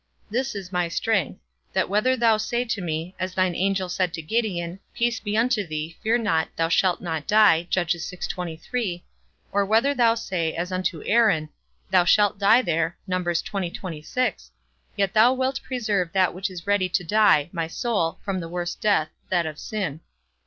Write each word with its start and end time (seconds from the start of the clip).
This 0.31 0.55
is 0.55 0.71
my 0.71 0.87
strength, 0.87 1.39
that 1.73 1.87
whether 1.87 2.17
thou 2.17 2.37
say 2.37 2.65
to 2.65 2.81
me, 2.81 3.13
as 3.19 3.35
thine 3.35 3.53
angel 3.53 3.87
said 3.87 4.15
to 4.15 4.23
Gideon, 4.23 4.79
Peace 4.95 5.19
be 5.19 5.37
unto 5.37 5.63
thee, 5.63 5.95
fear 6.01 6.17
not, 6.17 6.49
thou 6.55 6.69
shalt 6.69 7.01
not 7.01 7.27
die; 7.27 7.67
or 9.51 9.63
whether 9.63 9.93
thou 9.93 10.15
say, 10.15 10.55
as 10.55 10.71
unto 10.71 11.03
Aaron, 11.03 11.49
Thou 11.91 12.05
shalt 12.05 12.39
die 12.39 12.63
there; 12.63 12.97
yet 14.95 15.13
thou 15.13 15.33
wilt 15.33 15.61
preserve 15.61 16.11
that 16.13 16.33
which 16.33 16.49
is 16.49 16.65
ready 16.65 16.89
to 16.89 17.03
die, 17.03 17.49
my 17.53 17.67
soul, 17.67 18.17
from 18.25 18.39
the 18.39 18.49
worst 18.49 18.81
death, 18.81 19.09
that 19.29 19.45
of 19.45 19.59
sin. 19.59 19.99